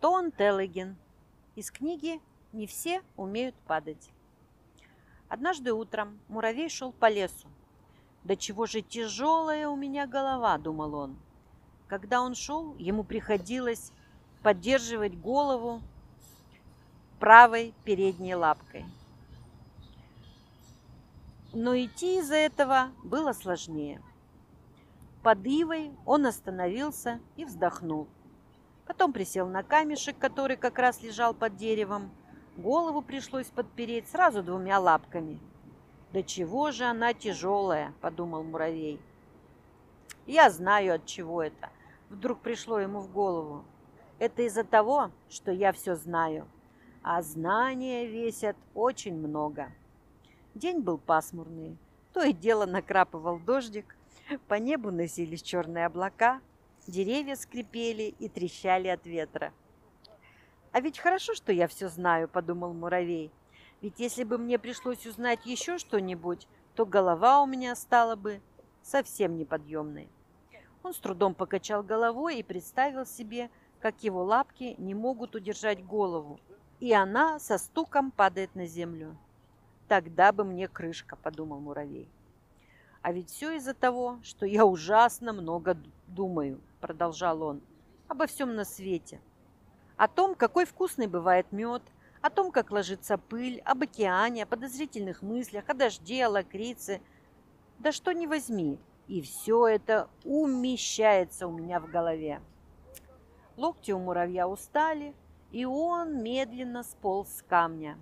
[0.00, 0.96] Тон Телеген.
[1.56, 2.22] Из книги
[2.54, 4.10] «Не все умеют падать».
[5.28, 7.46] Однажды утром муравей шел по лесу.
[8.24, 11.18] «Да чего же тяжелая у меня голова»,— думал он.
[11.86, 13.92] Когда он шел, ему приходилось
[14.42, 15.82] поддерживать голову
[17.18, 18.86] правой передней лапкой.
[21.52, 24.02] Но идти из-за этого было сложнее.
[25.22, 28.08] Под ивой он остановился и вздохнул.
[28.90, 32.10] Потом присел на камешек, который как раз лежал под деревом.
[32.56, 35.38] Голову пришлось подпереть сразу двумя лапками.
[36.12, 39.00] «Да чего же она тяжелая?»– подумал муравей.
[40.26, 41.70] «Я знаю, от чего это»,–
[42.10, 43.64] вдруг пришло ему в голову.
[44.18, 46.48] «Это из-за того, что я все знаю,
[47.04, 49.70] а знания весят очень много».
[50.56, 51.78] День был пасмурный,
[52.12, 53.94] то и дело накрапывал дождик,
[54.48, 56.40] по небу носились черные облака,
[56.86, 59.52] деревья скрипели и трещали от ветра.
[60.72, 63.30] «А ведь хорошо, что я все знаю»,— подумал муравей.
[63.82, 68.40] «Ведь если бы мне пришлось узнать еще что-нибудь, то голова у меня стала бы
[68.82, 70.08] совсем неподъемной».
[70.82, 73.50] Он с трудом покачал головой и представил себе,
[73.80, 76.40] как его лапки не могут удержать голову,
[76.78, 79.16] и она со стуком падает на землю.
[79.88, 82.08] «Тогда бы мне крышка»,— подумал муравей.
[83.02, 87.62] А ведь все из-за того, что я ужасно много думаю, продолжал он,
[88.08, 89.20] обо всем на свете.
[89.96, 91.82] О том, какой вкусный бывает мед,
[92.20, 97.00] о том, как ложится пыль, об океане, о подозрительных мыслях, о дожде, о лакрице.
[97.78, 98.78] Да что не возьми,
[99.08, 102.42] и все это умещается у меня в голове.
[103.56, 105.14] Локти у муравья устали,
[105.50, 107.98] и он медленно сполз с камня.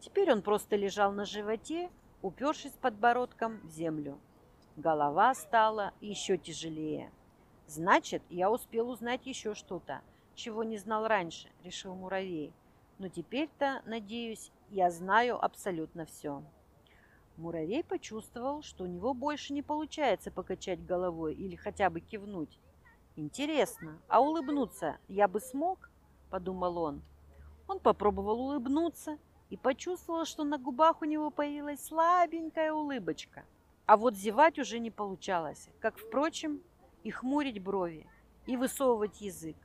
[0.00, 1.90] Теперь он просто лежал на животе,
[2.22, 4.18] упершись подбородком в землю.
[4.78, 7.10] Голова стала еще тяжелее.
[7.66, 10.02] Значит, я успел узнать еще что-то,
[10.36, 12.52] чего не знал раньше, решил муравей.
[13.00, 16.44] Но теперь-то, надеюсь, я знаю абсолютно все.
[17.36, 22.60] Муравей почувствовал, что у него больше не получается покачать головой или хотя бы кивнуть.
[23.16, 25.90] «Интересно, а улыбнуться я бы смог?»–
[26.30, 27.02] подумал он.
[27.66, 29.18] Он попробовал улыбнуться
[29.50, 33.44] и почувствовал, что на губах у него появилась слабенькая улыбочка–
[33.88, 36.60] а вот зевать уже не получалось, как, впрочем,
[37.04, 38.06] и хмурить брови,
[38.44, 39.56] и высовывать язык.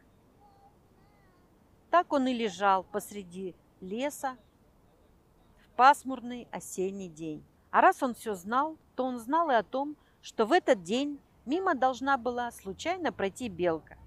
[1.91, 4.37] Так он и лежал посреди леса
[5.57, 7.43] в пасмурный осенний день.
[7.69, 11.19] А раз он все знал, то он знал и о том, что в этот день
[11.45, 13.97] мимо должна была случайно пройти белка.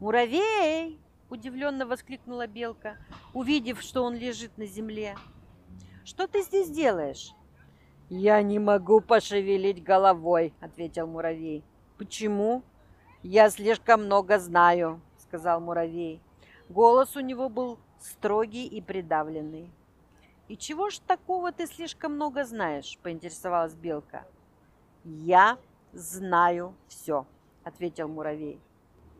[0.00, 0.98] «Муравей!»–
[1.28, 2.96] удивленно воскликнула белка,
[3.34, 5.14] увидев, что он лежит на земле.
[6.06, 7.35] «Что ты здесь делаешь?»
[8.08, 11.64] «Я не могу пошевелить головой»,— ответил муравей.
[11.98, 12.62] «Почему?»
[13.24, 16.20] «Я слишком много знаю»,— сказал муравей.
[16.68, 19.72] Голос у него был строгий и придавленный.
[20.46, 24.24] «И чего ж такого ты слишком много знаешь?»— поинтересовалась белка.
[25.02, 25.58] «Я
[25.92, 27.26] знаю все»,—
[27.64, 28.60] ответил муравей.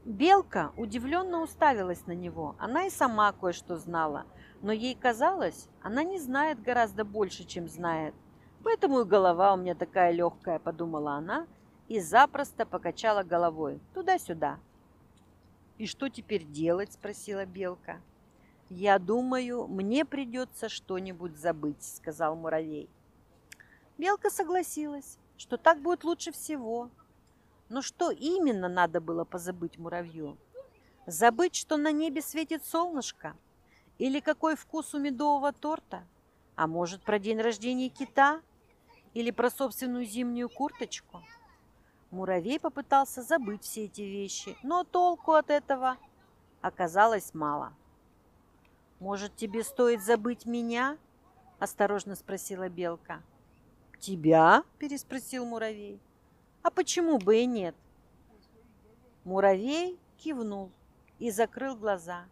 [0.04, 2.54] Белка удивленно уставилась на него.
[2.60, 4.26] Она и сама кое-что знала,
[4.62, 8.14] но ей казалось, она не знает гораздо больше, чем знает.
[8.62, 11.46] Поэтому и голова у меня такая легкая, подумала она
[11.88, 14.58] и запросто покачала головой туда-сюда.
[15.78, 18.00] «И что теперь делать?»– спросила Белка.
[18.70, 22.88] «Я думаю, мне придется что-нибудь забыть»,– сказал муравей.
[23.98, 26.90] Белка согласилась, что так будет лучше всего.
[27.68, 30.36] Но что именно надо было позабыть муравью?
[31.06, 33.36] Забыть, что на небе светит солнышко?
[33.98, 36.06] Или какой вкус у медового торта?
[36.56, 38.42] А может, про день рождения кита?
[39.16, 41.22] или про собственную зимнюю курточку.
[42.10, 45.96] Муравей попытался забыть все эти вещи, но толку от этого
[46.60, 47.72] оказалось мало.
[49.00, 50.98] «Может, тебе стоит забыть меня?»–
[51.58, 53.22] осторожно спросила белка.
[54.00, 55.98] «Тебя?»– переспросил муравей.
[56.62, 57.74] «А почему бы и нет?»
[59.24, 60.70] Муравей кивнул
[61.18, 62.26] и закрыл глаза.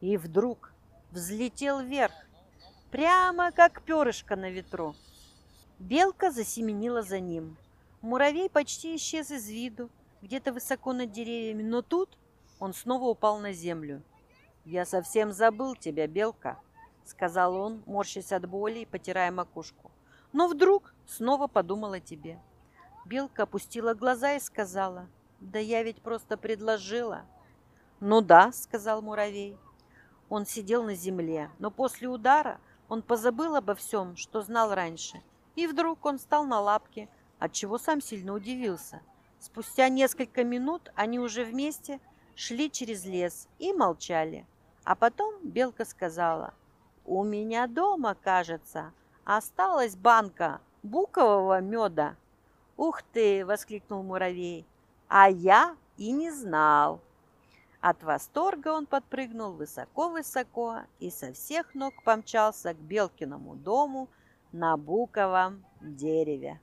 [0.00, 0.72] И вдруг
[1.12, 2.14] взлетел вверх,
[2.90, 4.94] прямо как перышко на ветру.
[5.78, 7.56] Белка засеменила за ним.
[8.00, 9.90] Муравей почти исчез из виду,
[10.22, 12.16] где-то высоко над деревьями, но тут
[12.58, 14.02] он снова упал на землю.
[14.64, 16.58] «Я совсем забыл тебя, Белка»,—
[17.04, 19.90] сказал он, морщась от боли и потирая макушку.
[20.32, 22.40] Но вдруг снова подумал о тебе.
[23.04, 25.08] Белка опустила глаза и сказала,
[25.40, 27.22] «Да я ведь просто предложила».
[28.00, 29.56] «Ну да»,— сказал муравей.
[30.28, 35.22] Он сидел на земле, но после удара он позабыл обо всем, что знал раньше—
[35.56, 39.00] и вдруг он встал на лапки, отчего сам сильно удивился.
[39.40, 41.98] Спустя несколько минут они уже вместе
[42.34, 44.46] шли через лес и молчали.
[44.84, 46.54] А потом белка сказала,
[47.04, 48.92] «У меня дома, кажется,
[49.24, 52.16] осталась банка букового меда».
[52.76, 54.66] «Ух ты!»– воскликнул муравей.
[55.08, 57.00] «А я и не знал!»
[57.80, 64.08] От восторга он подпрыгнул высоко-высоко и со всех ног помчался к Белкиному дому
[64.52, 66.60] на буковом дереве.